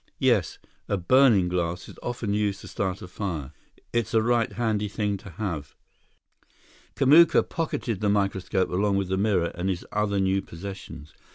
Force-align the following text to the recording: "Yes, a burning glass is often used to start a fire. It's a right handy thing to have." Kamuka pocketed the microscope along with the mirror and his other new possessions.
"Yes, 0.17 0.57
a 0.89 0.97
burning 0.97 1.47
glass 1.47 1.87
is 1.87 1.99
often 2.01 2.33
used 2.33 2.61
to 2.61 2.67
start 2.67 3.03
a 3.03 3.07
fire. 3.07 3.53
It's 3.93 4.15
a 4.15 4.21
right 4.23 4.51
handy 4.51 4.87
thing 4.87 5.15
to 5.17 5.29
have." 5.29 5.75
Kamuka 6.95 7.47
pocketed 7.47 8.01
the 8.01 8.09
microscope 8.09 8.71
along 8.71 8.95
with 8.97 9.09
the 9.09 9.17
mirror 9.17 9.51
and 9.53 9.69
his 9.69 9.85
other 9.91 10.19
new 10.19 10.41
possessions. 10.41 11.13